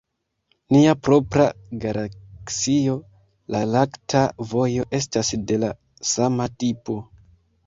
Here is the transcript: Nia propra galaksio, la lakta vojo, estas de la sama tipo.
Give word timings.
Nia 0.75 0.93
propra 1.07 1.43
galaksio, 1.83 2.95
la 3.57 3.61
lakta 3.75 4.23
vojo, 4.55 4.87
estas 5.01 5.31
de 5.53 5.61
la 5.67 5.71
sama 6.15 6.51
tipo. 6.67 6.99